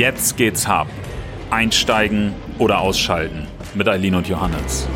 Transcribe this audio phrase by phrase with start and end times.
[0.00, 0.86] Jetzt geht's hab.
[1.50, 4.88] Einsteigen oder ausschalten mit Eileen und Johannes.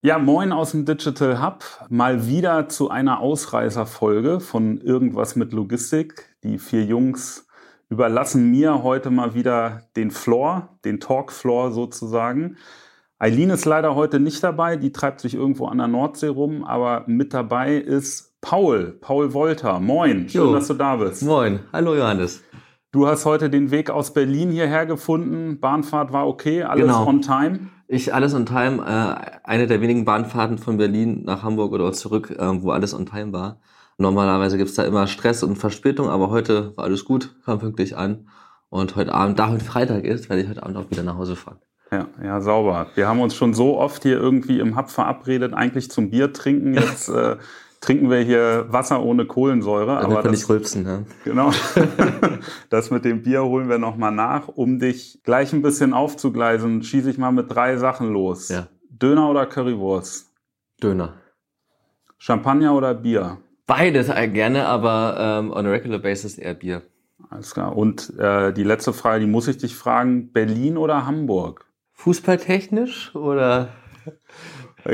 [0.00, 1.62] Ja, moin aus dem Digital Hub.
[1.90, 6.34] Mal wieder zu einer Ausreißerfolge von Irgendwas mit Logistik.
[6.42, 7.46] Die vier Jungs
[7.90, 12.56] überlassen mir heute mal wieder den Floor, den Talk-Floor sozusagen.
[13.18, 17.04] Eileen ist leider heute nicht dabei, die treibt sich irgendwo an der Nordsee rum, aber
[17.08, 19.80] mit dabei ist Paul, Paul Wolter.
[19.80, 20.52] Moin, schön, jo.
[20.54, 21.22] dass du da bist.
[21.22, 22.42] Moin, hallo Johannes.
[22.90, 25.60] Du hast heute den Weg aus Berlin hierher gefunden.
[25.60, 27.06] Bahnfahrt war okay, alles genau.
[27.06, 27.68] on time.
[27.86, 28.82] Ich alles on time.
[28.84, 33.04] Äh, eine der wenigen Bahnfahrten von Berlin nach Hamburg oder zurück, äh, wo alles on
[33.04, 33.60] time war.
[33.98, 38.28] Normalerweise gibt's da immer Stress und Verspätung, aber heute war alles gut, kam pünktlich an.
[38.70, 41.36] Und heute Abend, da heute Freitag ist, werde ich heute Abend auch wieder nach Hause
[41.36, 41.58] fahren.
[41.92, 42.86] Ja, ja, sauber.
[42.94, 46.74] Wir haben uns schon so oft hier irgendwie im Hub verabredet, eigentlich zum Bier trinken.
[46.74, 47.36] Jetzt äh,
[47.80, 49.96] trinken wir hier Wasser ohne Kohlensäure.
[49.96, 51.02] Dann aber das, nicht rülpsen, ja.
[51.24, 51.50] Genau.
[52.70, 54.48] das mit dem Bier holen wir nochmal nach.
[54.48, 58.48] Um dich gleich ein bisschen aufzugleisen, schieße ich mal mit drei Sachen los.
[58.48, 58.68] Ja.
[58.90, 60.30] Döner oder Currywurst?
[60.82, 61.14] Döner.
[62.18, 63.38] Champagner oder Bier?
[63.66, 66.82] Beides gerne, aber ähm, on a regular basis eher Bier.
[67.30, 67.76] Alles klar.
[67.76, 71.66] Und äh, die letzte Frage, die muss ich dich fragen: Berlin oder Hamburg?
[71.92, 73.68] Fußballtechnisch oder?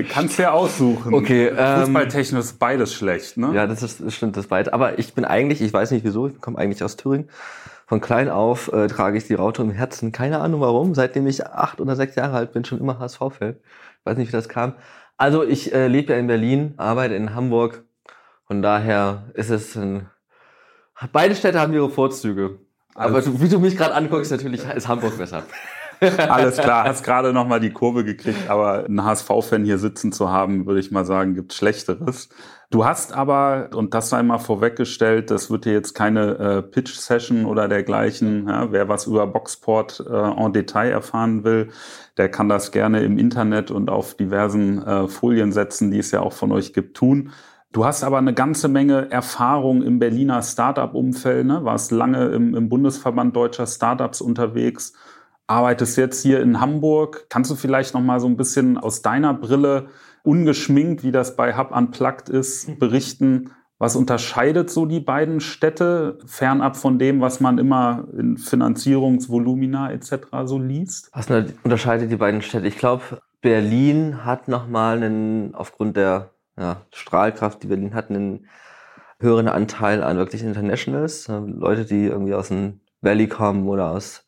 [0.09, 1.15] Kannst ja aussuchen.
[1.15, 1.49] Okay.
[1.57, 3.53] Ähm, Fußballtechnisch ist beides schlecht, ne?
[3.55, 4.73] Ja, das, ist, das stimmt, das beides.
[4.73, 7.29] Aber ich bin eigentlich, ich weiß nicht wieso, ich komme eigentlich aus Thüringen.
[7.87, 10.11] Von klein auf äh, trage ich die Raute im Herzen.
[10.11, 10.95] Keine Ahnung warum.
[10.95, 13.57] Seitdem ich acht oder sechs Jahre alt bin, schon immer HSV-Fan.
[14.05, 14.75] Weiß nicht, wie das kam.
[15.17, 17.85] Also ich äh, lebe ja in Berlin, arbeite in Hamburg,
[18.47, 20.09] von daher ist es ein,
[21.13, 22.61] beide Städte haben ihre Vorzüge.
[22.95, 25.43] Aber also, wie du mich gerade anguckst, natürlich ist Hamburg besser.
[26.29, 30.31] Alles klar, hast gerade noch mal die Kurve gekriegt, aber einen HSV-Fan hier sitzen zu
[30.31, 32.29] haben, würde ich mal sagen, gibt Schlechteres.
[32.71, 37.47] Du hast aber, und das sei mal vorweggestellt, das wird hier jetzt keine äh, Pitch-Session
[37.47, 38.49] oder dergleichen.
[38.49, 41.69] Ja, wer was über Boxport äh, en Detail erfahren will,
[42.17, 46.21] der kann das gerne im Internet und auf diversen äh, Folien setzen, die es ja
[46.21, 47.31] auch von euch gibt, tun.
[47.73, 51.65] Du hast aber eine ganze Menge Erfahrung im Berliner Startup-Umfeld, ne?
[51.65, 54.95] warst lange im, im Bundesverband deutscher Startups unterwegs,
[55.47, 57.27] arbeitest jetzt hier in Hamburg.
[57.29, 59.89] Kannst du vielleicht noch mal so ein bisschen aus deiner Brille
[60.23, 63.53] ungeschminkt, wie das bei Hub Unplugged ist, berichten?
[63.79, 70.15] Was unterscheidet so die beiden Städte, fernab von dem, was man immer in Finanzierungsvolumina etc.
[70.45, 71.11] so liest?
[71.13, 71.31] Was
[71.63, 72.67] unterscheidet die beiden Städte?
[72.67, 78.47] Ich glaube, Berlin hat nochmal einen, aufgrund der ja, Strahlkraft, die Berlin hat, einen
[79.21, 84.26] höheren Anteil an wirklich Internationals, Leute, die irgendwie aus dem Valley kommen oder aus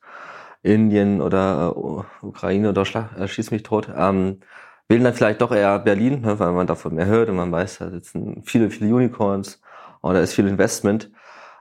[0.63, 4.39] Indien oder äh, Ukraine oder Schlag, äh, schieß mich tot, ähm,
[4.87, 7.79] wählen dann vielleicht doch eher Berlin, ne, weil man davon mehr hört und man weiß,
[7.79, 9.61] da sitzen viele, viele Unicorns
[10.01, 11.11] und da ist viel Investment.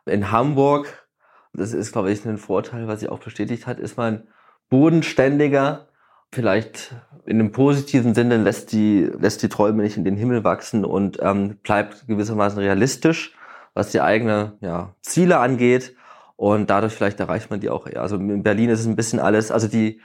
[0.07, 1.09] In Hamburg,
[1.53, 4.27] das ist, glaube ich, ein Vorteil, was sich auch bestätigt hat, ist man
[4.71, 5.89] bodenständiger,
[6.33, 6.95] vielleicht
[7.27, 11.19] in einem positiven Sinne lässt die, lässt die Träume nicht in den Himmel wachsen und
[11.21, 13.35] ähm, bleibt gewissermaßen realistisch,
[13.75, 15.95] was die eigene ja, Ziele angeht.
[16.39, 18.01] Und dadurch vielleicht erreicht man die auch eher.
[18.01, 20.01] Also in Berlin ist es ein bisschen alles, also die,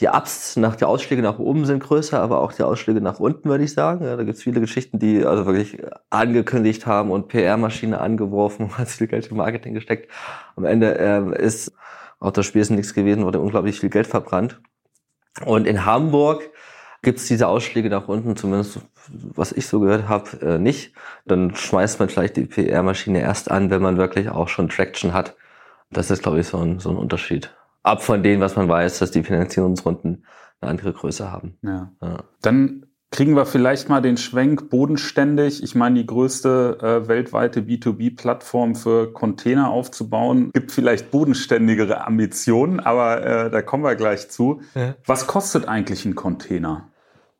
[0.00, 3.50] die Ups nach der Ausschläge nach oben sind größer, aber auch die Ausschläge nach unten,
[3.50, 4.02] würde ich sagen.
[4.02, 8.88] Ja, da gibt es viele Geschichten, die also wirklich angekündigt haben und PR-Maschine angeworfen, hat
[8.88, 10.10] viel Geld im Marketing gesteckt.
[10.56, 11.70] Am Ende äh, ist
[12.18, 14.58] auch das Spiel ist nichts gewesen, wurde unglaublich viel Geld verbrannt.
[15.44, 16.50] Und in Hamburg
[17.02, 18.80] gibt es diese Ausschläge nach unten, zumindest
[19.12, 20.94] was ich so gehört habe, äh, nicht.
[21.26, 25.36] Dann schmeißt man vielleicht die PR-Maschine erst an, wenn man wirklich auch schon Traction hat.
[25.90, 27.54] Das ist, glaube ich, so ein, so ein Unterschied.
[27.82, 30.24] Ab von dem, was man weiß, dass die Finanzierungsrunden
[30.60, 31.58] eine andere Größe haben.
[31.62, 31.92] Ja.
[32.00, 32.24] ja.
[32.40, 35.62] Dann kriegen wir vielleicht mal den Schwenk bodenständig.
[35.62, 43.24] Ich meine, die größte äh, weltweite B2B-Plattform für Container aufzubauen, gibt vielleicht bodenständigere Ambitionen, aber
[43.24, 44.62] äh, da kommen wir gleich zu.
[44.74, 44.96] Ja.
[45.06, 46.88] Was kostet eigentlich ein Container?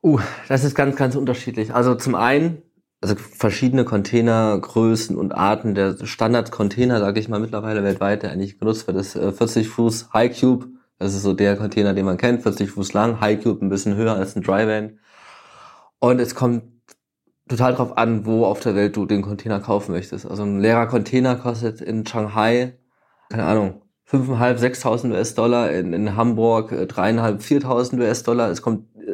[0.00, 1.74] Uh, das ist ganz, ganz unterschiedlich.
[1.74, 2.62] Also zum einen,
[3.04, 5.74] also verschiedene Containergrößen und Arten.
[5.74, 10.08] Der Standard-Container, sage ich mal, mittlerweile weltweit, der eigentlich genutzt wird, ist äh, 40 Fuß
[10.14, 10.68] High Cube.
[10.98, 13.94] Das ist so der Container, den man kennt, 40 Fuß lang, High Cube ein bisschen
[13.94, 14.98] höher als ein Dry Van.
[15.98, 16.62] Und es kommt
[17.46, 20.24] total drauf an, wo auf der Welt du den Container kaufen möchtest.
[20.24, 22.78] Also ein leerer Container kostet in Shanghai,
[23.28, 28.48] keine Ahnung, 5.500, 6.000 US-Dollar, in, in Hamburg 3.500, äh, 4.000 US-Dollar.
[28.48, 28.62] Es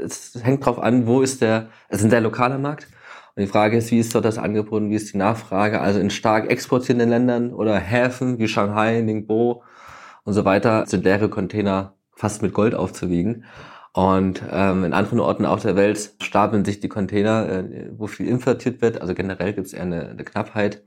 [0.05, 2.87] es hängt drauf an, wo ist der, es ist ein sehr lokaler Markt.
[3.41, 5.81] Und die Frage ist, wie ist dort das Angebot und wie ist die Nachfrage?
[5.81, 9.63] Also in stark exportierenden Ländern oder Häfen wie Shanghai, Ningbo
[10.25, 13.47] und so weiter sind leere Container fast mit Gold aufzuwiegen.
[13.95, 18.29] Und ähm, in anderen Orten auf der Welt stapeln sich die Container, äh, wo viel
[18.29, 19.01] importiert wird.
[19.01, 20.83] Also generell gibt es eher eine, eine Knappheit.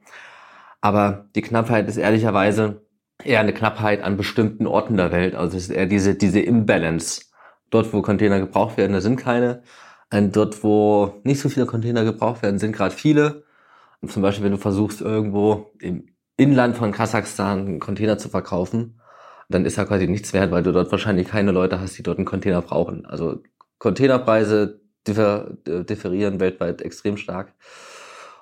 [0.80, 2.86] Aber die Knappheit ist ehrlicherweise
[3.24, 5.34] eher eine Knappheit an bestimmten Orten der Welt.
[5.34, 7.24] Also es ist eher diese, diese Imbalance.
[7.72, 9.64] Dort, wo Container gebraucht werden, da sind keine.
[10.14, 13.44] Und dort, wo nicht so viele Container gebraucht werden, sind gerade viele.
[14.00, 16.06] Und zum Beispiel, wenn du versuchst, irgendwo im
[16.38, 19.00] Inland von Kasachstan einen Container zu verkaufen,
[19.50, 22.20] dann ist er quasi nichts wert, weil du dort wahrscheinlich keine Leute hast, die dort
[22.20, 23.08] einen Container brauchen.
[23.08, 23.42] Also
[23.80, 27.54] Containerpreise differ, differieren weltweit extrem stark.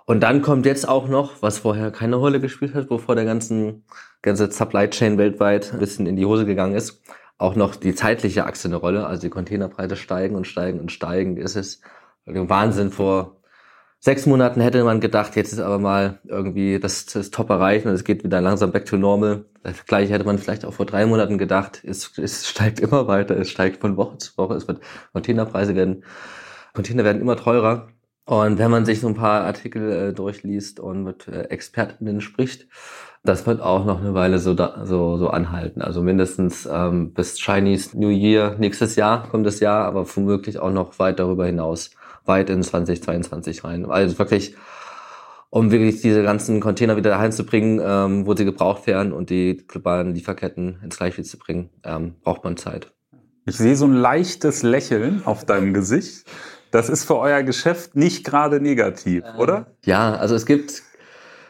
[0.06, 3.86] Und dann kommt jetzt auch noch, was vorher keine Rolle gespielt hat, wovor der ganzen,
[4.22, 7.02] ganze Supply Chain weltweit ein bisschen in die Hose gegangen ist,
[7.42, 9.08] auch noch die zeitliche Achse eine Rolle.
[9.08, 11.38] Also die Containerpreise steigen und steigen und steigen.
[11.38, 11.82] Es ist
[12.26, 13.42] Wahnsinn vor
[14.00, 17.94] sechs Monaten hätte man gedacht, jetzt ist aber mal irgendwie das, das Top erreicht und
[17.94, 19.46] es geht wieder langsam back to normal.
[19.64, 21.82] Das gleiche hätte man vielleicht auch vor drei Monaten gedacht.
[21.86, 24.56] Es, es steigt immer weiter, es steigt von Woche zu Woche.
[24.56, 24.82] Es wird
[25.14, 26.04] Containerpreise werden,
[26.74, 27.90] Container werden immer teurer.
[28.26, 32.68] Und wenn man sich so ein paar Artikel äh, durchliest und mit äh, Expertinnen spricht,
[33.24, 35.82] das wird auch noch eine Weile so, da, so, so anhalten.
[35.82, 40.72] Also mindestens ähm, bis Chinese New Year nächstes Jahr kommt das Jahr, aber womöglich auch
[40.72, 41.92] noch weit darüber hinaus
[42.26, 43.86] weit in 2022 rein.
[43.86, 44.56] Also wirklich,
[45.50, 50.14] um wirklich diese ganzen Container wieder heimzubringen, ähm, wo sie gebraucht werden und die globalen
[50.14, 52.92] Lieferketten ins Gleichgewicht zu bringen, ähm, braucht man Zeit.
[53.46, 56.26] Ich sehe so ein leichtes Lächeln auf deinem Gesicht.
[56.72, 59.76] Das ist für euer Geschäft nicht gerade negativ, ähm, oder?
[59.86, 60.84] Ja, also es gibt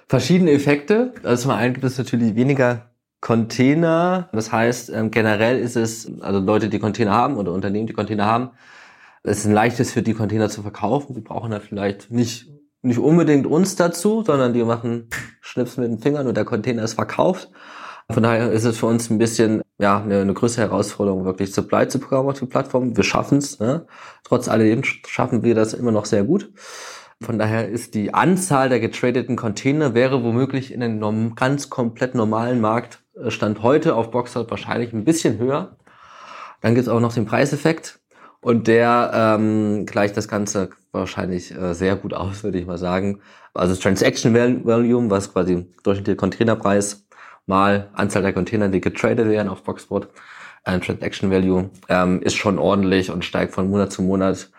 [0.08, 1.14] verschiedene Effekte.
[1.24, 2.92] Also zum einen gibt es natürlich weniger
[3.22, 4.30] Container.
[4.34, 8.26] Das heißt, ähm, generell ist es, also Leute, die Container haben oder Unternehmen, die Container
[8.26, 8.50] haben,
[9.24, 11.14] es ist ein leichtes für die Container zu verkaufen.
[11.14, 12.50] Die brauchen da vielleicht nicht,
[12.82, 15.08] nicht unbedingt uns dazu, sondern die machen
[15.42, 17.52] Schnips mit den Fingern und der Container ist verkauft.
[18.12, 21.88] Von daher ist es für uns ein bisschen ja eine, eine größere Herausforderung, wirklich Supply
[21.88, 22.96] zu bekommen auf die Plattform.
[22.96, 23.60] Wir schaffen es.
[23.60, 23.86] Ne?
[24.24, 26.52] Trotz alledem schaffen wir das immer noch sehr gut.
[27.22, 32.62] Von daher ist die Anzahl der getradeten Container wäre womöglich in einem ganz komplett normalen
[32.62, 33.30] Markt äh,
[33.62, 35.78] heute auf Boxhot wahrscheinlich ein bisschen höher.
[36.62, 38.00] Dann gibt es auch noch den Preiseffekt.
[38.44, 43.22] Und der ähm, gleicht das Ganze wahrscheinlich äh, sehr gut aus, würde ich mal sagen.
[43.54, 44.34] Also Transaction
[44.66, 47.06] Volume, was quasi durchschnittlicher Containerpreis
[47.46, 50.10] mal Anzahl der Container, die getradet werden auf Boxport,
[50.64, 54.52] äh, Transaction Value, ähm, ist schon ordentlich und steigt von Monat zu Monat.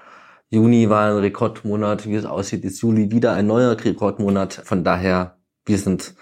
[0.51, 4.63] Juni war ein Rekordmonat, wie es aussieht, ist Juli wieder ein neuer Rekordmonat.
[4.65, 6.15] Von daher, wir sind,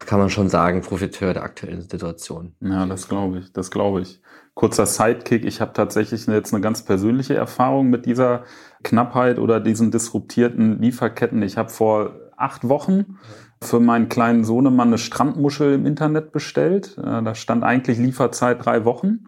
[0.00, 2.54] kann man schon sagen, Profiteur der aktuellen Situation.
[2.60, 4.20] Ja, das glaube ich, das glaube ich
[4.54, 5.44] kurzer Sidekick.
[5.44, 8.44] Ich habe tatsächlich jetzt eine ganz persönliche Erfahrung mit dieser
[8.82, 11.42] Knappheit oder diesen disruptierten Lieferketten.
[11.42, 13.18] Ich habe vor acht Wochen
[13.62, 16.98] für meinen kleinen Sohnemann eine Strandmuschel im Internet bestellt.
[16.98, 19.26] Äh, da stand eigentlich Lieferzeit drei Wochen.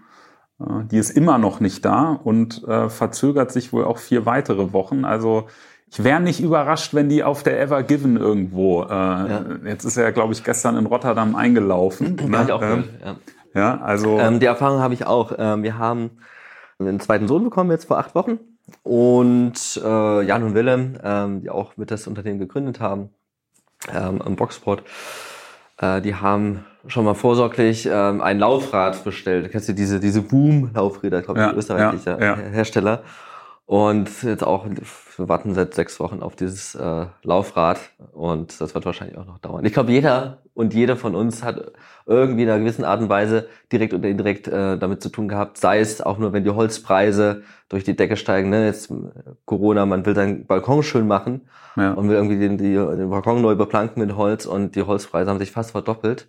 [0.61, 4.73] Äh, die ist immer noch nicht da und äh, verzögert sich wohl auch vier weitere
[4.73, 5.05] Wochen.
[5.05, 5.47] Also
[5.91, 8.83] ich wäre nicht überrascht, wenn die auf der Ever Given irgendwo.
[8.83, 9.45] Äh, ja.
[9.65, 12.17] Jetzt ist er, ja, glaube ich, gestern in Rotterdam eingelaufen.
[12.17, 12.43] ne?
[12.45, 13.17] ich auch ähm, ja.
[13.55, 14.19] Ja, also.
[14.21, 15.33] Ähm, die Erfahrung habe ich auch.
[15.39, 16.11] Ähm, wir haben
[16.79, 18.39] einen zweiten Sohn bekommen jetzt vor acht Wochen.
[18.83, 23.11] Und äh, Jan und Willem, ähm, die auch mit das Unternehmen gegründet haben,
[23.93, 24.83] ähm, im Boxsport,
[25.79, 29.51] äh, die haben schon mal vorsorglich ähm, ein Laufrad bestellt.
[29.51, 32.37] Kennst du diese, diese Boom-Laufräder, glaube ich, ja, österreichischer ja, ja.
[32.37, 33.03] Hersteller.
[33.67, 34.65] Und jetzt auch,
[35.17, 37.81] wir warten seit sechs Wochen auf dieses äh, Laufrad
[38.13, 39.65] und das wird wahrscheinlich auch noch dauern.
[39.65, 41.73] Ich glaube, jeder und jede von uns hat
[42.07, 45.59] irgendwie in einer gewissen Art und Weise direkt oder indirekt äh, damit zu tun gehabt,
[45.59, 48.51] sei es auch nur, wenn die Holzpreise durch die Decke steigen.
[48.51, 48.67] Ne?
[48.67, 48.93] Jetzt
[49.47, 51.93] Corona, man will seinen Balkon schön machen ja.
[51.93, 55.41] und will irgendwie den, die, den Balkon neu beplanken mit Holz und die Holzpreise haben
[55.41, 56.29] sich fast verdoppelt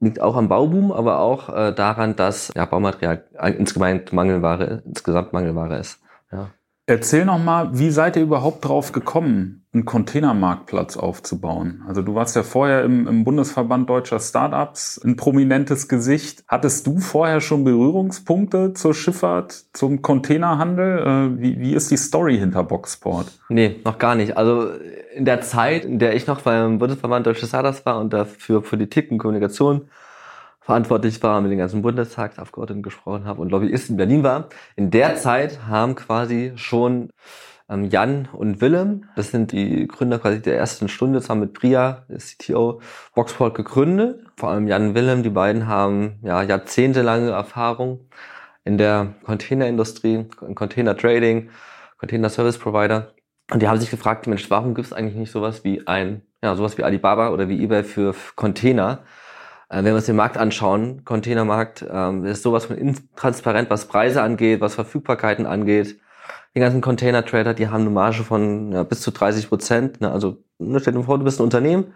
[0.00, 3.24] liegt auch am Bauboom, aber auch äh, daran, dass ja, Baumaterial
[3.56, 6.01] insgesamt Mangelware, insgesamt Mangelware ist.
[6.32, 6.50] Ja.
[6.86, 11.84] Erzähl noch mal, wie seid ihr überhaupt drauf gekommen, einen Containermarktplatz aufzubauen?
[11.86, 16.42] Also du warst ja vorher im, im, Bundesverband deutscher Startups ein prominentes Gesicht.
[16.48, 20.98] Hattest du vorher schon Berührungspunkte zur Schifffahrt, zum Containerhandel?
[20.98, 23.30] Äh, wie, wie ist die Story hinter Boxport?
[23.48, 24.36] Nee, noch gar nicht.
[24.36, 24.72] Also
[25.14, 29.12] in der Zeit, in der ich noch beim Bundesverband deutscher Startups war und dafür Politik
[29.12, 29.88] und Kommunikation
[30.62, 34.48] verantwortlich war, mit den ganzen Bundestagsabgeordneten gesprochen habe und Lobbyist in Berlin war.
[34.76, 37.10] In der Zeit haben quasi schon
[37.68, 42.04] ähm, Jan und Willem, das sind die Gründer quasi der ersten Stunde, zusammen mit Priya,
[42.08, 42.80] der CTO,
[43.14, 44.24] Boxport gegründet.
[44.36, 48.08] Vor allem Jan und Willem, die beiden haben ja jahrzehntelange Erfahrung
[48.64, 51.50] in der Containerindustrie, Container Trading,
[51.98, 53.14] Container Service Provider.
[53.50, 56.54] Und die haben sich gefragt, Mensch, warum gibt es eigentlich nicht sowas wie ein, ja,
[56.54, 59.00] sowas wie Alibaba oder wie eBay für Container?
[59.72, 64.22] Äh, wenn wir uns den Markt anschauen, Containermarkt, ähm, ist sowas von intransparent, was Preise
[64.22, 65.98] angeht, was Verfügbarkeiten angeht.
[66.54, 70.00] Die ganzen Container-Trader, die haben eine Marge von ja, bis zu 30 Prozent.
[70.02, 70.12] Ne?
[70.12, 71.94] Also ne, stell dir vor, du bist ein Unternehmen,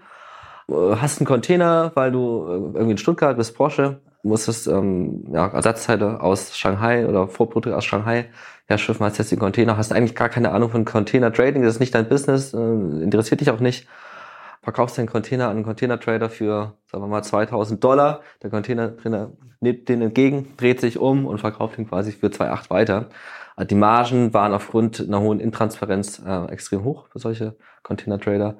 [0.69, 5.47] äh, hast einen Container, weil du äh, irgendwie in Stuttgart bist, Porsche, musstest ähm, ja,
[5.49, 8.27] Ersatzteile aus Shanghai oder Vorprodukte aus Shanghai
[8.67, 11.81] herschiffen, hast jetzt den Container, hast eigentlich gar keine Ahnung von Container Trading, das ist
[11.81, 13.87] nicht dein Business, äh, interessiert dich auch nicht.
[14.67, 18.23] Verkaufst den Container an einen Container Trader für, sagen wir mal, 2000 Dollar.
[18.43, 19.31] Der Container Trainer
[19.61, 23.09] nimmt den entgegen, dreht sich um und verkauft ihn quasi für 2,8 weiter.
[23.55, 27.55] Also die Margen waren aufgrund einer hohen Intransparenz äh, extrem hoch für solche
[27.85, 28.57] Container Trader.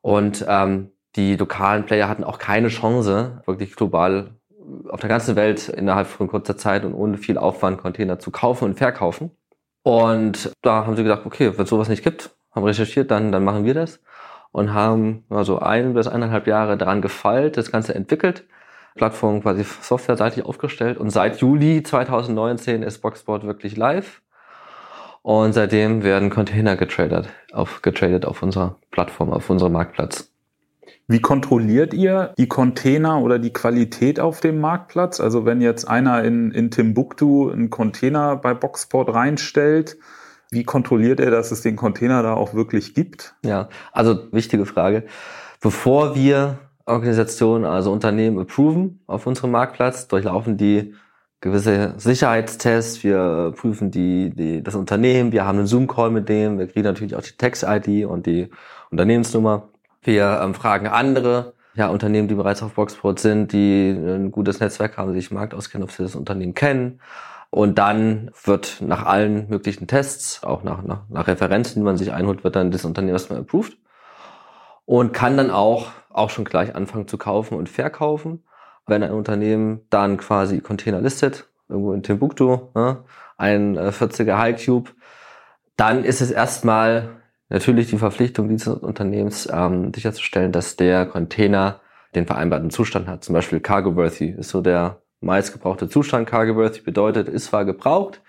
[0.00, 4.30] Und ähm, die lokalen Player hatten auch keine Chance, wirklich global
[4.88, 8.64] auf der ganzen Welt innerhalb von kurzer Zeit und ohne viel Aufwand Container zu kaufen
[8.64, 9.30] und verkaufen.
[9.82, 13.44] Und da haben sie gedacht, okay, wenn es sowas nicht gibt, haben recherchiert, dann, dann
[13.44, 14.00] machen wir das
[14.54, 18.44] und haben also ein bis eineinhalb Jahre daran gefeilt, das Ganze entwickelt,
[18.94, 24.22] Plattform quasi softwareseitig aufgestellt und seit Juli 2019 ist Boxboard wirklich live
[25.22, 30.30] und seitdem werden Container getradet auf, getradet auf unserer Plattform, auf unserem Marktplatz.
[31.08, 35.18] Wie kontrolliert ihr die Container oder die Qualität auf dem Marktplatz?
[35.18, 39.96] Also wenn jetzt einer in, in Timbuktu einen Container bei Boxport reinstellt,
[40.54, 43.34] wie kontrolliert er, dass es den Container da auch wirklich gibt?
[43.44, 45.04] Ja, also wichtige Frage.
[45.60, 50.94] Bevor wir Organisationen, also Unternehmen approven auf unserem Marktplatz, durchlaufen die
[51.40, 56.66] gewisse Sicherheitstests, wir prüfen die, die, das Unternehmen, wir haben einen Zoom-Call mit dem, wir
[56.66, 58.48] kriegen natürlich auch die Text-ID und die
[58.90, 59.68] Unternehmensnummer.
[60.02, 64.96] Wir ähm, fragen andere ja, Unternehmen, die bereits auf Boxport sind, die ein gutes Netzwerk
[64.96, 67.00] haben, sich im Markt auskennen, ob sie das Unternehmen kennen.
[67.54, 72.12] Und dann wird nach allen möglichen Tests, auch nach, nach, nach Referenzen, die man sich
[72.12, 73.78] einholt, wird dann das Unternehmen erstmal approved
[74.86, 78.42] und kann dann auch, auch schon gleich anfangen zu kaufen und verkaufen.
[78.88, 83.04] Wenn ein Unternehmen dann quasi Container listet, irgendwo in Timbuktu, ne,
[83.36, 84.90] ein 40er äh, High Cube,
[85.76, 87.20] dann ist es erstmal
[87.50, 91.82] natürlich die Verpflichtung dieses Unternehmens ähm, sicherzustellen, dass der Container
[92.16, 93.22] den vereinbarten Zustand hat.
[93.22, 96.28] Zum Beispiel Cargo-worthy ist so der meistgebrauchte Zustand.
[96.28, 98.22] Cargo-worthy bedeutet, ist zwar gebraucht,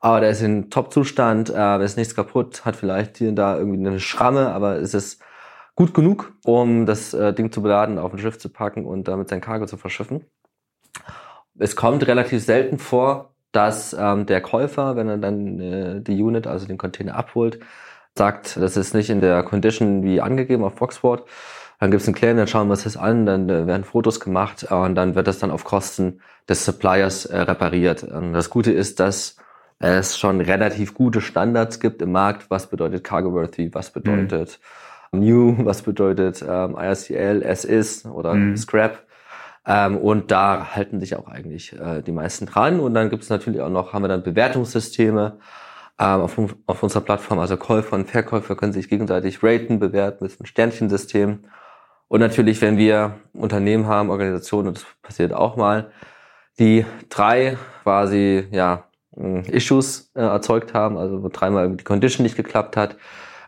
[0.00, 3.86] aber der ist in Top-Zustand, äh, ist nichts kaputt, hat vielleicht hier und da irgendwie
[3.86, 5.22] eine Schramme, aber es ist
[5.74, 9.28] gut genug, um das äh, Ding zu beladen, auf ein Schiff zu packen und damit
[9.28, 10.24] sein Cargo zu verschiffen.
[11.58, 16.46] Es kommt relativ selten vor, dass ähm, der Käufer, wenn er dann äh, die Unit,
[16.46, 17.60] also den Container abholt,
[18.14, 21.26] sagt, das ist nicht in der Condition wie angegeben auf Foxport.
[21.78, 24.20] Dann gibt es einen Claim, dann schauen wir uns das an, dann äh, werden Fotos
[24.20, 28.02] gemacht und dann wird das dann auf Kosten des Suppliers äh, repariert.
[28.02, 29.36] Und das Gute ist, dass
[29.78, 32.50] es schon relativ gute Standards gibt im Markt.
[32.50, 33.74] Was bedeutet Cargo-worthy?
[33.74, 34.58] Was bedeutet
[35.12, 35.20] mhm.
[35.20, 35.56] New?
[35.64, 38.56] Was bedeutet ähm, IRCL, S oder mhm.
[38.56, 39.02] Scrap?
[39.66, 42.80] Ähm, und da halten sich auch eigentlich äh, die meisten dran.
[42.80, 45.38] Und dann gibt es natürlich auch noch, haben wir dann Bewertungssysteme
[45.98, 47.38] ähm, auf, auf unserer Plattform.
[47.38, 51.40] Also Käufer und Verkäufer können sich gegenseitig raten, bewerten mit einem Sternchensystem.
[52.08, 55.90] Und natürlich, wenn wir Unternehmen haben, Organisationen, das passiert auch mal,
[56.58, 58.84] die drei quasi ja
[59.50, 62.96] Issues äh, erzeugt haben, also wo dreimal die Condition nicht geklappt hat,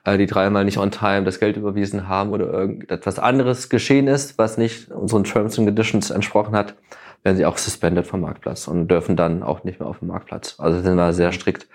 [0.04, 4.38] äh, die dreimal nicht on time das Geld überwiesen haben oder irgendetwas anderes geschehen ist,
[4.38, 6.74] was nicht unseren Terms and Conditions entsprochen hat,
[7.22, 10.54] werden sie auch suspended vom Marktplatz und dürfen dann auch nicht mehr auf dem Marktplatz.
[10.58, 11.68] Also sind wir sehr strikt.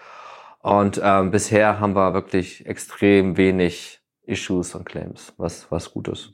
[0.61, 6.33] Und ähm, bisher haben wir wirklich extrem wenig Issues und Claims, was, was gut ist.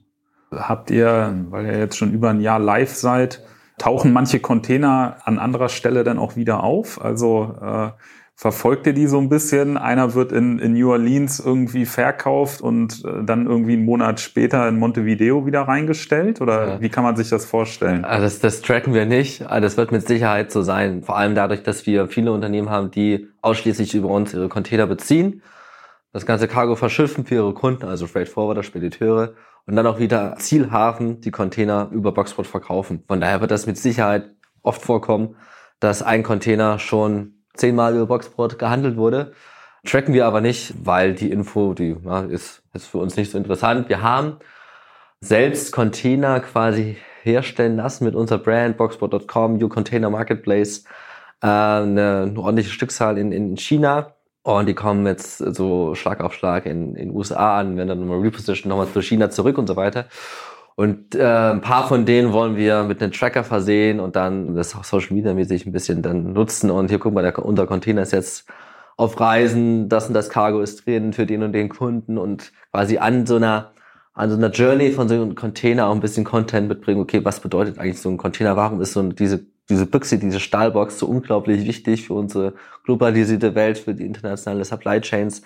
[0.52, 3.44] Habt ihr, weil ihr jetzt schon über ein Jahr live seid,
[3.78, 7.04] tauchen manche Container an anderer Stelle dann auch wieder auf?
[7.04, 7.90] Also äh,
[8.36, 9.78] verfolgt ihr die so ein bisschen?
[9.78, 14.68] Einer wird in, in New Orleans irgendwie verkauft und äh, dann irgendwie einen Monat später
[14.68, 16.42] in Montevideo wieder reingestellt?
[16.42, 16.82] Oder ja.
[16.82, 18.06] wie kann man sich das vorstellen?
[18.06, 19.46] Also das, das tracken wir nicht.
[19.46, 21.04] Also das wird mit Sicherheit so sein.
[21.04, 25.42] Vor allem dadurch, dass wir viele Unternehmen haben, die ausschließlich über uns ihre Container beziehen,
[26.12, 29.34] das ganze Cargo verschiffen für ihre Kunden, also Freight Forwarder, Spediteure
[29.70, 33.04] und dann auch wieder Zielhafen die Container über Boxport verkaufen.
[33.08, 34.32] Von daher wird das mit Sicherheit
[34.64, 35.36] oft vorkommen,
[35.80, 39.34] dass ein Container schon zehnmal über Boxport gehandelt wurde.
[39.86, 43.38] Tracken wir aber nicht, weil die Info, die ja, ist, ist für uns nicht so
[43.38, 43.90] interessant.
[43.90, 44.38] Wir haben
[45.22, 50.84] selbst Container quasi herstellen lassen mit unserer Brand boxport.com, New Container Marketplace,
[51.44, 54.16] äh, eine, eine ordentliche Stückzahl in, in China.
[54.44, 58.20] Und die kommen jetzt so Schlag auf Schlag in den USA an, werden dann nochmal
[58.20, 60.06] reposition, nochmal zu China zurück und so weiter.
[60.76, 64.76] Und äh, ein paar von denen wollen wir mit einem Tracker versehen und dann das
[64.76, 66.72] auch Social Media mäßig ein bisschen dann nutzen.
[66.72, 68.48] Und hier guck mal, der, unser Container ist jetzt
[68.96, 72.98] auf Reisen, das und das Cargo ist drin für den und den Kunden und quasi
[72.98, 73.72] an so einer
[74.14, 77.00] an so einer Journey von so einem Container auch ein bisschen Content mitbringen.
[77.02, 78.56] Okay, was bedeutet eigentlich so ein Container?
[78.58, 83.78] Warum ist so diese diese Büchse, diese Stahlbox so unglaublich wichtig für unsere globalisierte Welt,
[83.78, 85.42] für die internationale Supply Chains?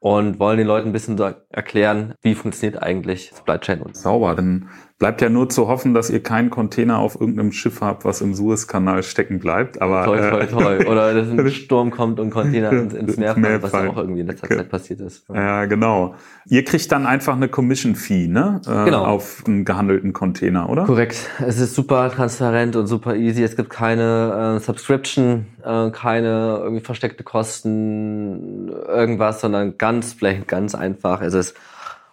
[0.00, 1.18] und wollen den Leuten ein bisschen
[1.50, 3.82] erklären, wie funktioniert eigentlich Supply Chain.
[3.92, 8.06] Sauber, dann Bleibt ja nur zu hoffen, dass ihr keinen Container auf irgendeinem Schiff habt,
[8.06, 9.82] was im Suezkanal stecken bleibt.
[9.82, 10.78] Aber toll, toll, toll.
[10.80, 14.22] Äh, Oder dass ein Sturm kommt und Container ins, ins Meer fallen, was auch irgendwie
[14.22, 15.26] in letzter Zeit passiert ist.
[15.28, 16.14] Ja, genau.
[16.46, 18.62] Ihr kriegt dann einfach eine Commission Fee, ne?
[18.66, 19.04] Äh, genau.
[19.04, 20.84] Auf einen gehandelten Container, oder?
[20.84, 21.28] Korrekt.
[21.46, 23.42] Es ist super transparent und super easy.
[23.42, 30.74] Es gibt keine äh, Subscription, äh, keine irgendwie versteckte Kosten, irgendwas, sondern ganz vielleicht ganz
[30.74, 31.20] einfach.
[31.20, 31.54] Es ist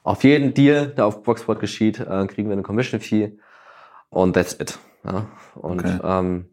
[0.03, 3.37] auf jeden Deal, der auf Boxport geschieht, äh, kriegen wir eine Commission Fee
[4.09, 4.77] und that's it.
[5.05, 5.25] Ja?
[5.55, 5.99] Und okay.
[6.03, 6.45] ähm,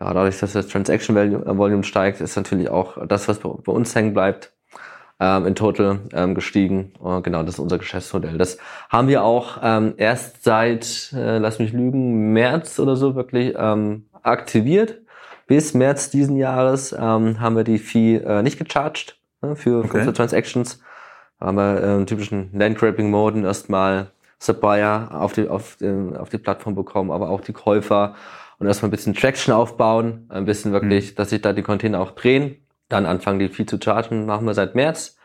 [0.00, 3.94] ja, dadurch, dass das Transaction äh, Volume steigt, ist natürlich auch das, was bei uns
[3.94, 4.52] hängen bleibt,
[5.20, 6.92] ähm, in total ähm, gestiegen.
[6.98, 8.38] Und genau, das ist unser Geschäftsmodell.
[8.38, 13.54] Das haben wir auch ähm, erst seit, äh, lass mich lügen, März oder so wirklich
[13.56, 15.00] ähm, aktiviert.
[15.46, 20.04] Bis März diesen Jahres ähm, haben wir die Fee äh, nicht gecharged ne, für, okay.
[20.04, 20.80] für Transactions
[21.40, 27.10] haben wir äh, typischen Landgrabbing-Moden erstmal Supplier auf die, auf, die, auf die Plattform bekommen,
[27.10, 28.14] aber auch die Käufer
[28.58, 31.14] und erstmal ein bisschen Traction aufbauen, ein bisschen wirklich, mhm.
[31.16, 32.56] dass sich da die Container auch drehen.
[32.88, 35.16] Dann anfangen die Fee zu chargen, machen wir seit März.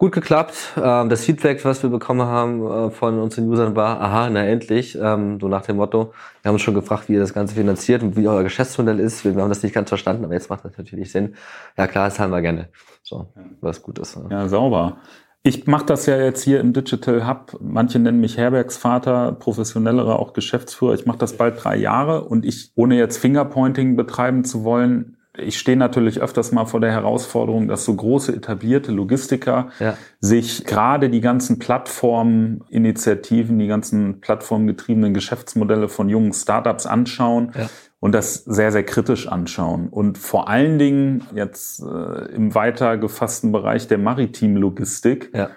[0.00, 0.54] Gut geklappt.
[0.82, 4.96] Ähm, das Feedback, was wir bekommen haben äh, von unseren Usern war, aha, na endlich,
[4.98, 8.02] ähm, so nach dem Motto, wir haben uns schon gefragt, wie ihr das Ganze finanziert
[8.02, 9.26] und wie euer Geschäftsmodell ist.
[9.26, 11.34] Wir haben das nicht ganz verstanden, aber jetzt macht das natürlich Sinn.
[11.76, 12.70] Ja klar, das zahlen wir gerne.
[13.02, 13.26] So,
[13.60, 14.18] was gut ist.
[14.30, 14.96] Ja, sauber.
[15.42, 17.58] Ich mache das ja jetzt hier im Digital Hub.
[17.60, 20.94] Manche nennen mich Herbergsvater, professionellere auch Geschäftsführer.
[20.94, 25.58] Ich mache das bald drei Jahre und ich, ohne jetzt Fingerpointing betreiben zu wollen, ich
[25.58, 29.96] stehe natürlich öfters mal vor der Herausforderung, dass so große etablierte Logistiker ja.
[30.20, 37.68] sich gerade die ganzen Plattforminitiativen, die ganzen plattformgetriebenen Geschäftsmodelle von jungen Startups anschauen ja.
[37.98, 39.88] und das sehr, sehr kritisch anschauen.
[39.88, 45.50] Und vor allen Dingen jetzt äh, im weiter gefassten Bereich der Maritimlogistik ja.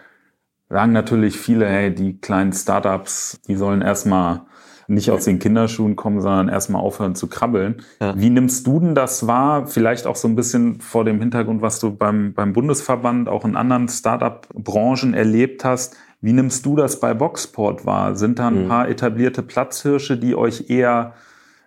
[0.70, 4.42] sagen natürlich viele, hey, die kleinen Startups, die sollen erstmal
[4.88, 7.82] nicht aus den Kinderschuhen kommen, sondern erstmal aufhören zu krabbeln.
[8.00, 8.13] Ja.
[8.17, 9.67] Wie nimmst du denn das wahr?
[9.67, 13.56] Vielleicht auch so ein bisschen vor dem Hintergrund, was du beim, beim Bundesverband auch in
[13.56, 15.96] anderen Startup-Branchen erlebt hast.
[16.22, 18.15] Wie nimmst du das bei Boxport wahr?
[18.15, 18.67] Sind da ein mhm.
[18.69, 21.13] paar etablierte Platzhirsche, die euch eher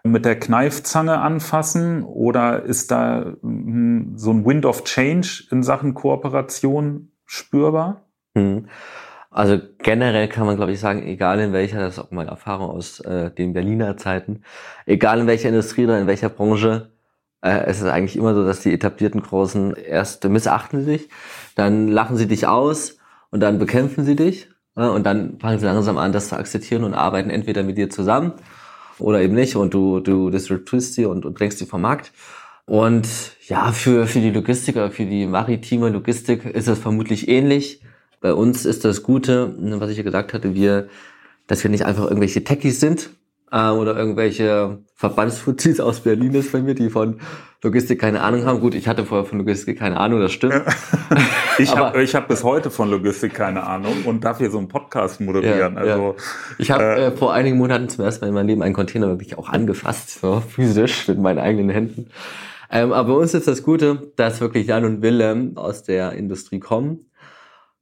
[0.06, 5.94] mit der Kneifzange anfassen oder ist da hm, so ein Wind of Change in Sachen
[5.94, 8.02] Kooperation spürbar?
[8.34, 8.66] Mhm.
[9.36, 12.70] Also generell kann man, glaube ich, sagen, egal in welcher, das ist auch meine Erfahrung
[12.70, 14.40] aus äh, den Berliner Zeiten,
[14.86, 16.90] egal in welcher Industrie oder in welcher Branche,
[17.42, 21.10] äh, es ist eigentlich immer so, dass die etablierten Großen erst missachten dich,
[21.54, 22.96] dann lachen sie dich aus
[23.30, 26.82] und dann bekämpfen sie dich äh, und dann fangen sie langsam an, das zu akzeptieren
[26.82, 28.32] und arbeiten entweder mit dir zusammen
[28.98, 32.10] oder eben nicht und du, du disruptierst sie und, und drängst sie vom Markt.
[32.64, 33.06] Und
[33.46, 37.82] ja, für, für die Logistiker, für die maritime Logistik ist es vermutlich ähnlich
[38.20, 40.88] bei uns ist das Gute, ne, was ich ja gesagt hatte, wir,
[41.46, 43.10] dass wir nicht einfach irgendwelche Techies sind
[43.52, 47.20] äh, oder irgendwelche Verbandsfuzis aus Berlin ist bei mir, die von
[47.62, 48.60] Logistik keine Ahnung haben.
[48.60, 50.62] Gut, ich hatte vorher von Logistik keine Ahnung, das stimmt.
[51.58, 54.68] ich habe ich hab bis heute von Logistik keine Ahnung und darf hier so einen
[54.68, 55.74] Podcast moderieren.
[55.74, 56.24] Ja, also, ja.
[56.58, 59.08] Ich habe äh, äh, vor einigen Monaten zum ersten Mal in meinem Leben einen Container
[59.08, 62.10] wirklich auch angefasst, so physisch mit meinen eigenen Händen.
[62.70, 66.58] Ähm, aber bei uns ist das Gute, dass wirklich Jan und Willem aus der Industrie
[66.58, 67.06] kommen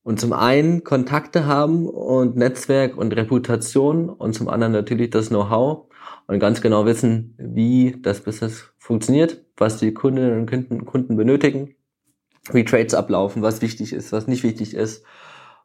[0.04, 5.86] und zum einen Kontakte haben und Netzwerk und Reputation und zum anderen natürlich das Know-how
[6.26, 11.74] und ganz genau wissen, wie das Business funktioniert, was die Kundinnen und Kunden, Kunden benötigen,
[12.52, 15.04] wie Trades ablaufen, was wichtig ist, was nicht wichtig ist,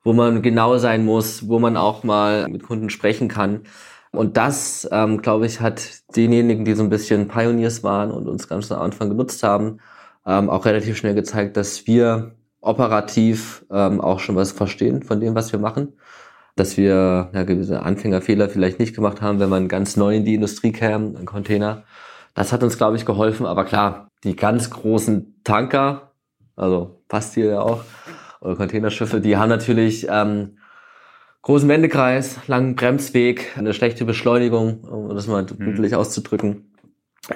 [0.03, 3.63] wo man genau sein muss, wo man auch mal mit Kunden sprechen kann.
[4.11, 5.81] Und das, ähm, glaube ich, hat
[6.15, 9.79] denjenigen, die so ein bisschen Pioneers waren und uns ganz am Anfang genutzt haben,
[10.25, 15.35] ähm, auch relativ schnell gezeigt, dass wir operativ ähm, auch schon was verstehen von dem,
[15.35, 15.93] was wir machen.
[16.55, 20.35] Dass wir ja, gewisse Anfängerfehler vielleicht nicht gemacht haben, wenn man ganz neu in die
[20.35, 21.83] Industrie käme, ein Container.
[22.33, 23.45] Das hat uns, glaube ich, geholfen.
[23.45, 26.11] Aber klar, die ganz großen Tanker,
[26.55, 27.83] also passt hier ja auch,
[28.41, 30.57] oder Containerschiffe, die haben natürlich ähm,
[31.41, 35.93] großen Wendekreis, langen Bremsweg, eine schlechte Beschleunigung, um das mal mhm.
[35.93, 36.71] auszudrücken.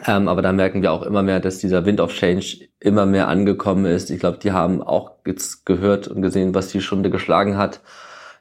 [0.08, 3.28] Ähm, aber da merken wir auch immer mehr, dass dieser Wind of Change immer mehr
[3.28, 4.10] angekommen ist.
[4.10, 7.82] Ich glaube, die haben auch jetzt gehört und gesehen, was die Stunde geschlagen hat.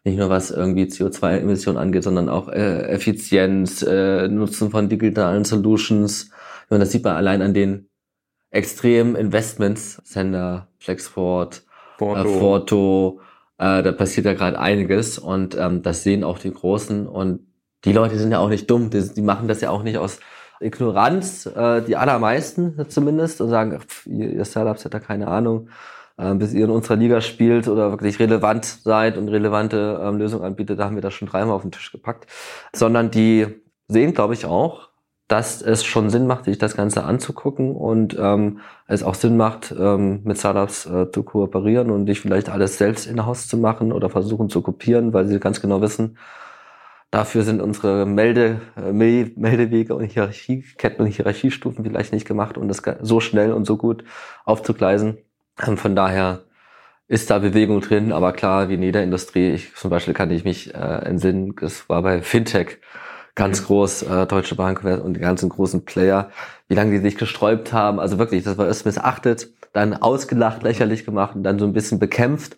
[0.04, 6.30] Nicht nur was irgendwie CO2-Emissionen angeht, sondern auch äh, Effizienz, äh, Nutzen von digitalen Solutions.
[6.68, 7.88] Und das sieht man allein an den
[8.50, 10.00] extremen Investments.
[10.04, 11.62] Sender, Flexport,
[11.98, 12.20] Porto.
[12.20, 13.20] Äh, Porto
[13.62, 17.06] äh, da passiert ja gerade einiges und ähm, das sehen auch die Großen.
[17.06, 17.46] Und
[17.84, 18.90] die Leute sind ja auch nicht dumm.
[18.90, 20.18] Die, die machen das ja auch nicht aus
[20.62, 25.68] Ignoranz, äh, die allermeisten zumindest, und sagen, pff, ihr Startups habt da keine Ahnung.
[26.18, 30.44] äh, bis ihr in unserer Liga spielt oder wirklich relevant seid und relevante ähm, Lösungen
[30.44, 32.26] anbietet, da haben wir das schon dreimal auf den Tisch gepackt.
[32.74, 33.46] Sondern die
[33.88, 34.90] sehen, glaube ich, auch,
[35.28, 39.74] dass es schon Sinn macht, sich das Ganze anzugucken und ähm, es auch Sinn macht,
[39.78, 44.10] ähm, mit Startups äh, zu kooperieren und nicht vielleicht alles selbst in-house zu machen oder
[44.10, 46.18] versuchen zu kopieren, weil sie ganz genau wissen,
[47.12, 52.82] dafür sind unsere Melde, äh, Meldewege und Hierarchieketten und Hierarchiestufen vielleicht nicht gemacht, um das
[53.02, 54.02] so schnell und so gut
[54.44, 55.18] aufzugleisen.
[55.64, 56.40] Ähm, von daher
[57.06, 60.44] ist da Bewegung drin, aber klar, wie in jeder Industrie, ich, zum Beispiel kann ich
[60.44, 62.78] mich äh, entsinnen, es war bei Fintech
[63.34, 63.64] ganz mhm.
[63.66, 66.30] groß, äh, Deutsche Bank und die ganzen großen Player,
[66.68, 68.00] wie lange die sich gesträubt haben.
[68.00, 71.98] Also wirklich, das war erst missachtet, dann ausgelacht, lächerlich gemacht und dann so ein bisschen
[71.98, 72.56] bekämpft.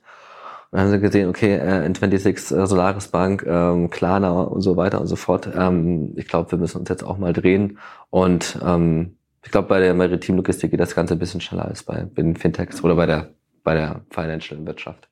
[0.74, 4.76] Und dann haben sie gesehen, okay, äh, N26, äh, Solaris Bank, ähm, Klarna und so
[4.76, 5.48] weiter und so fort.
[5.56, 7.78] Ähm, ich glaube, wir müssen uns jetzt auch mal drehen.
[8.10, 12.04] Und ähm, ich glaube, bei der Maritimlogistik geht das Ganze ein bisschen schneller als bei,
[12.12, 13.28] bei den Fintechs oder bei der,
[13.62, 15.08] bei der Financial Wirtschaft.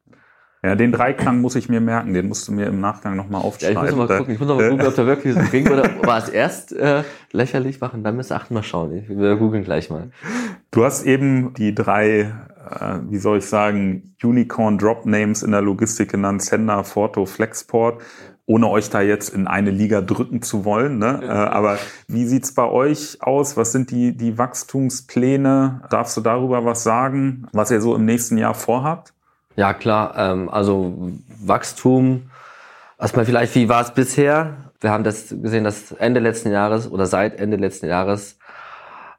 [0.64, 3.74] Ja, den Dreiklang muss ich mir merken, den musst du mir im Nachgang nochmal aufschreiben.
[3.74, 5.68] Ja, ich muss mal gucken, ich muss noch mal gucken, ob da wirklich so ging
[5.68, 8.92] oder war es erst äh, lächerlich machen, dann müssen wir mal schauen.
[8.92, 10.12] Ich will googeln gleich mal.
[10.70, 12.32] Du hast eben die drei,
[12.70, 18.00] äh, wie soll ich sagen, Unicorn Drop Names in der Logistik genannt, Sender, Forto, Flexport
[18.44, 20.98] ohne euch da jetzt in eine Liga drücken zu wollen.
[20.98, 21.20] Ne?
[21.22, 23.56] Äh, aber wie sieht's bei euch aus?
[23.56, 25.82] Was sind die, die Wachstumspläne?
[25.90, 29.14] Darfst du darüber was sagen, was ihr so im nächsten Jahr vorhabt?
[29.56, 30.14] Ja, klar.
[30.16, 31.12] Ähm, also
[31.44, 32.30] Wachstum,
[32.98, 34.72] erstmal vielleicht, wie war es bisher?
[34.80, 38.38] Wir haben das gesehen, dass Ende letzten Jahres oder seit Ende letzten Jahres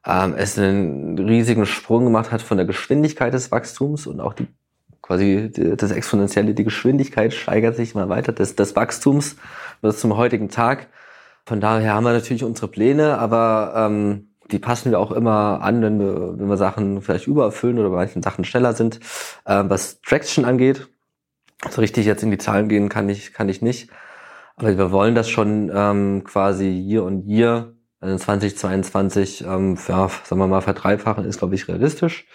[0.06, 4.48] ähm, es einen riesigen Sprung gemacht hat von der Geschwindigkeit des Wachstums und auch die
[5.02, 9.36] quasi das Exponentielle, die Geschwindigkeit steigert sich immer weiter des, des Wachstums
[9.82, 10.88] bis zum heutigen Tag.
[11.46, 15.82] Von daher haben wir natürlich unsere Pläne, aber ähm, die passen wir auch immer an,
[15.82, 19.00] wenn wir, wenn wir Sachen vielleicht übererfüllen oder bei manchen Sachen schneller sind.
[19.46, 20.88] Ähm, was Traction angeht,
[21.70, 23.90] so richtig jetzt in die Zahlen gehen kann ich, kann ich nicht.
[24.56, 30.42] Aber wir wollen das schon ähm, quasi Year und Year, also 2022, ähm, ja, sagen
[30.42, 32.28] wir mal, verdreifachen, ist, glaube ich, realistisch.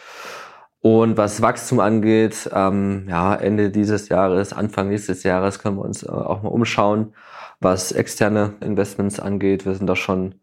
[0.80, 6.04] Und was Wachstum angeht, ähm, ja, Ende dieses Jahres, Anfang nächstes Jahres können wir uns
[6.04, 7.14] äh, auch mal umschauen,
[7.60, 9.66] was externe Investments angeht.
[9.66, 10.36] Wir sind da schon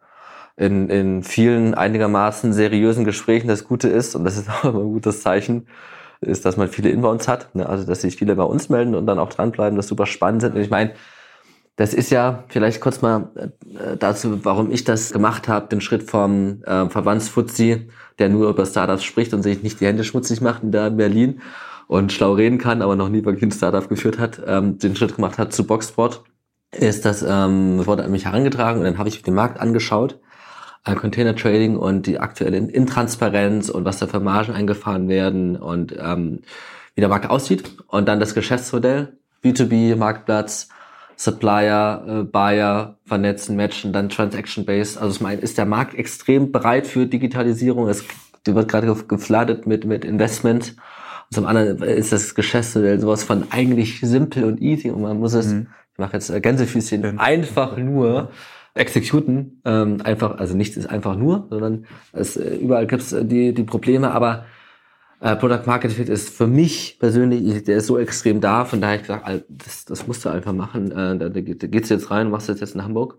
[0.57, 3.47] in, in vielen einigermaßen seriösen Gesprächen.
[3.47, 5.67] Das Gute ist, und das ist auch immer ein gutes Zeichen,
[6.21, 7.53] ist, dass man viele Inbounds hat.
[7.55, 7.67] Ne?
[7.67, 10.55] Also, dass sich viele bei uns melden und dann auch dranbleiben, das super spannend sind.
[10.55, 10.93] Und ich meine,
[11.75, 16.09] das ist ja vielleicht kurz mal äh, dazu, warum ich das gemacht habe, den Schritt
[16.09, 20.63] vom äh, Verbandsfuzzi, der nur über Startups spricht und sich nicht die Hände schmutzig macht
[20.63, 21.41] in da in Berlin
[21.87, 25.17] und schlau reden kann, aber noch nie wirklich ein Startup geführt hat, ähm, den Schritt
[25.17, 26.23] gemacht hat zu Boxsport,
[26.71, 30.19] ist das, ähm, wurde an mich herangetragen und dann habe ich den Markt angeschaut
[30.93, 36.41] Container Trading und die aktuelle Intransparenz und was da für Margen eingefahren werden und ähm,
[36.93, 37.63] wie der Markt aussieht.
[37.87, 40.69] Und dann das Geschäftsmodell, B2B, Marktplatz,
[41.15, 44.97] Supplier, äh, Buyer vernetzen, matchen, dann Transaction-Based.
[44.99, 47.87] Also ich meine, ist der Markt extrem bereit für Digitalisierung.
[47.87, 48.03] Es
[48.45, 50.75] wird gerade gefladet mit, mit Investment.
[51.29, 55.33] Und zum anderen ist das Geschäftsmodell sowas von eigentlich simpel und easy und man muss
[55.33, 55.67] es, mhm.
[55.93, 58.29] ich mache jetzt Gänsefüßchen, einfach nur
[58.75, 59.61] exekuten.
[59.65, 63.53] Ähm, einfach, also nichts ist einfach nur, sondern es, äh, überall gibt es äh, die,
[63.53, 64.45] die Probleme, aber
[65.21, 68.97] äh, Product Market Fit ist für mich persönlich, der ist so extrem da, von daher
[68.97, 70.91] ich gesagt, das, das musst du einfach machen.
[70.91, 73.17] Äh, da, da geht's jetzt rein, machst das jetzt in Hamburg.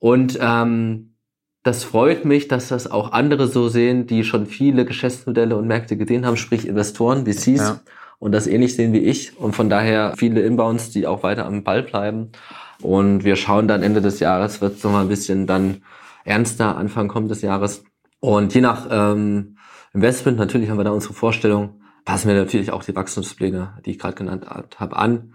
[0.00, 1.14] Und ähm,
[1.62, 5.96] das freut mich, dass das auch andere so sehen, die schon viele Geschäftsmodelle und Märkte
[5.96, 7.80] gesehen haben, sprich Investoren, VCs, ja.
[8.18, 9.38] und das ähnlich sehen wie ich.
[9.38, 12.32] Und von daher viele Inbounds, die auch weiter am Ball bleiben.
[12.80, 15.82] Und wir schauen dann Ende des Jahres, wird es nochmal ein bisschen dann
[16.24, 17.84] ernster, Anfang kommt des Jahres.
[18.20, 19.56] Und je nach ähm,
[19.92, 23.98] Investment, natürlich haben wir da unsere Vorstellung, passen wir natürlich auch die Wachstumspläne, die ich
[23.98, 24.46] gerade genannt
[24.78, 25.34] habe, an.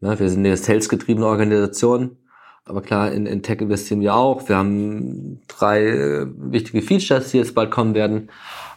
[0.00, 2.18] Ne, wir sind eine sales-getriebene Organisation,
[2.64, 4.48] aber klar, in, in Tech investieren wir auch.
[4.48, 8.30] Wir haben drei äh, wichtige Features, die jetzt bald kommen werden.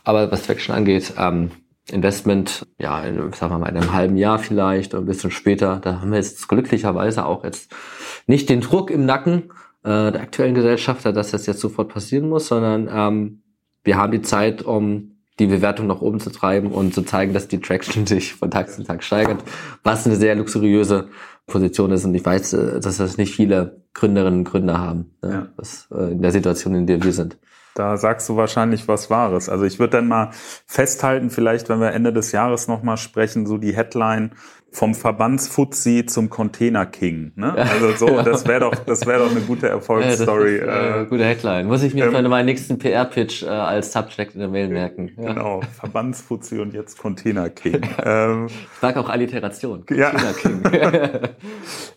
[0.03, 1.51] Aber was Traction angeht, ähm,
[1.91, 5.79] Investment, ja, in, sagen wir mal, in einem halben Jahr vielleicht ein bisschen später.
[5.81, 7.71] Da haben wir jetzt glücklicherweise auch jetzt
[8.25, 9.51] nicht den Druck im Nacken
[9.83, 13.41] äh, der aktuellen Gesellschafter, dass das jetzt sofort passieren muss, sondern ähm,
[13.83, 17.47] wir haben die Zeit, um die Bewertung nach oben zu treiben und zu zeigen, dass
[17.47, 19.43] die Traction sich von Tag zu Tag steigert,
[19.83, 21.09] was eine sehr luxuriöse
[21.45, 22.03] Position ist.
[22.03, 25.31] Und ich weiß, äh, dass das nicht viele Gründerinnen und Gründer haben, ne?
[25.31, 25.47] ja.
[25.55, 27.37] was, äh, in der Situation, in der wir sind.
[27.77, 29.49] Da sagst du wahrscheinlich was Wahres.
[29.49, 30.31] Also ich würde dann mal
[30.65, 34.31] festhalten, vielleicht, wenn wir Ende des Jahres nochmal sprechen, so die Headline,
[34.71, 37.31] vom Verbandsfuzzi zum Container King.
[37.35, 37.53] Ne?
[37.55, 40.59] Also so, das wäre doch, das wäre doch eine gute Erfolgsstory.
[40.59, 41.67] Ja, äh, gute Headline.
[41.67, 45.11] Muss ich mir ähm, für meinen nächsten PR-Pitch äh, als Subject in der Mail merken.
[45.17, 45.33] Ja.
[45.33, 47.81] Genau, Verbandsfuzzi und jetzt Container King.
[48.03, 49.85] ähm, ich mag auch Alliteration.
[49.85, 50.33] Container ja.
[50.33, 50.61] King.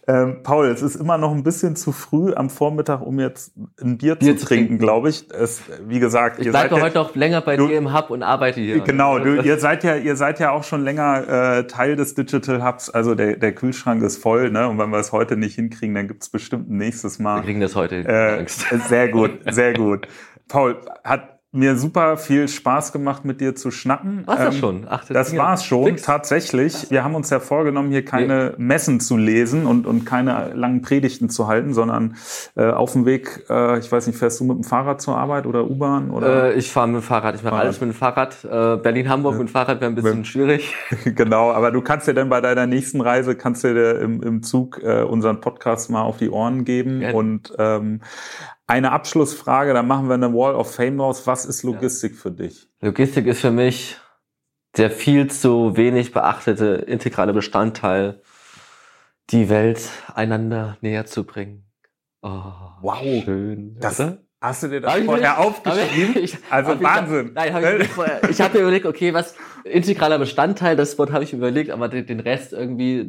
[0.06, 3.52] ähm, Paul, es ist immer noch ein bisschen zu früh am Vormittag, um jetzt
[3.82, 4.78] ein Bier, Bier zu, trinken, trinken.
[4.78, 5.26] glaube ich.
[5.30, 8.22] Es, wie gesagt, ich bleibe ja, heute noch länger bei du, dir im Hub und
[8.22, 8.80] arbeite hier.
[8.80, 12.59] Genau, du, ihr seid ja, ihr seid ja auch schon länger äh, Teil des Digital
[12.64, 12.90] Hubs.
[12.90, 14.68] Also der, der Kühlschrank ist voll, ne?
[14.68, 17.36] Und wenn wir es heute nicht hinkriegen, dann gibt es bestimmt ein nächstes Mal.
[17.36, 17.96] Wir kriegen das heute.
[17.96, 18.46] Äh,
[18.88, 20.06] sehr gut, sehr gut.
[20.48, 24.22] Paul, hat mir super viel Spaß gemacht, mit dir zu schnacken.
[24.26, 24.86] War's das ähm, schon?
[24.88, 26.02] Ach, das war es schon, fix.
[26.02, 26.90] tatsächlich.
[26.90, 28.64] Wir haben uns ja vorgenommen, hier keine nee.
[28.64, 32.14] Messen zu lesen und, und keine langen Predigten zu halten, sondern
[32.54, 35.46] äh, auf dem Weg, äh, ich weiß nicht, fährst du mit dem Fahrrad zur Arbeit
[35.46, 36.10] oder U-Bahn?
[36.10, 36.54] oder?
[36.54, 38.44] Äh, ich fahre mit dem Fahrrad, ich mache alles mit dem Fahrrad.
[38.44, 40.76] Äh, Berlin-Hamburg mit dem Fahrrad wäre ein bisschen schwierig.
[41.04, 44.80] genau, aber du kannst dir dann bei deiner nächsten Reise, kannst dir im, im Zug
[44.84, 47.02] äh, unseren Podcast mal auf die Ohren geben.
[47.02, 47.10] Ja.
[47.10, 48.02] Und ähm,
[48.70, 51.26] eine Abschlussfrage, dann machen wir eine Wall of Fame draus.
[51.26, 52.18] Was ist Logistik ja.
[52.18, 52.68] für dich?
[52.80, 53.96] Logistik ist für mich
[54.76, 58.22] der viel zu wenig beachtete integrale Bestandteil,
[59.30, 61.64] die Welt einander näher zu bringen.
[62.22, 63.24] Oh, wow.
[63.24, 63.76] Schön.
[63.80, 64.18] Das, oder?
[64.42, 66.14] Hast du dir das vorher aufgeschrieben?
[66.20, 67.28] Ich, also Wahnsinn.
[67.28, 71.12] Ich, nein, hab ich, vorher, ich habe mir überlegt, okay, was integraler Bestandteil, das Wort
[71.12, 73.06] habe ich überlegt, aber den, Rest irgendwie,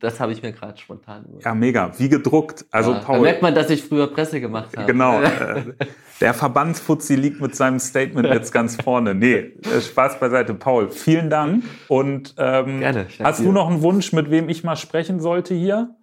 [0.00, 1.44] das habe ich mir gerade spontan überlegt.
[1.44, 1.92] Ja, mega.
[1.98, 2.64] Wie gedruckt.
[2.70, 3.16] Also ja, Paul.
[3.16, 4.86] Da merkt man, dass ich früher Presse gemacht habe.
[4.86, 5.20] Genau.
[5.34, 5.72] Äh,
[6.20, 9.14] der Verbandsfuzzi liegt mit seinem Statement jetzt ganz vorne.
[9.14, 10.54] Nee, äh, Spaß beiseite.
[10.54, 11.64] Paul, vielen Dank.
[11.88, 15.96] Und ähm, Gerne, hast du noch einen Wunsch, mit wem ich mal sprechen sollte hier?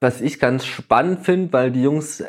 [0.00, 2.22] Was ich ganz spannend finde, weil die Jungs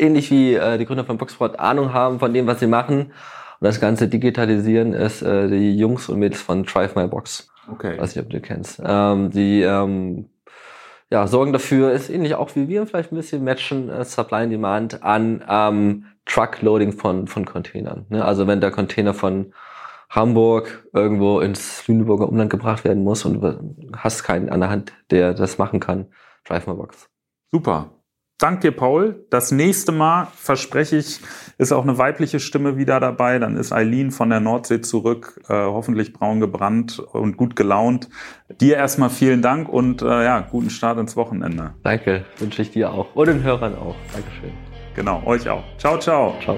[0.00, 3.12] ähnlich wie äh, die Gründer von Boxsport Ahnung haben von dem, was sie machen.
[3.60, 7.50] Und das Ganze digitalisieren ist äh, die Jungs und Mädels von Drive My Box.
[7.70, 7.98] Okay.
[7.98, 8.80] Weiß nicht, ob du kennst.
[8.84, 10.30] Ähm, die ähm,
[11.10, 14.52] ja, sorgen dafür, ist ähnlich auch wie wir vielleicht ein bisschen matchen, äh, Supply and
[14.52, 18.06] Demand an ähm, Truckloading von, von Containern.
[18.08, 18.24] Ne?
[18.24, 19.52] Also wenn der Container von
[20.08, 24.92] Hamburg irgendwo ins Lüneburger Umland gebracht werden muss und du hast keinen an der Hand,
[25.10, 26.06] der das machen kann,
[26.44, 27.08] Drive My Box.
[27.50, 27.90] Super.
[28.40, 29.26] Dank dir, Paul.
[29.28, 31.20] Das nächste Mal, verspreche ich,
[31.58, 33.38] ist auch eine weibliche Stimme wieder dabei.
[33.38, 38.08] Dann ist Eileen von der Nordsee zurück, äh, hoffentlich braun gebrannt und gut gelaunt.
[38.60, 41.74] Dir erstmal vielen Dank und äh, ja, guten Start ins Wochenende.
[41.82, 43.96] Danke, wünsche ich dir auch und den Hörern auch.
[44.14, 44.52] Dankeschön.
[44.94, 45.64] Genau, euch auch.
[45.76, 46.34] Ciao, ciao.
[46.42, 46.56] Ciao.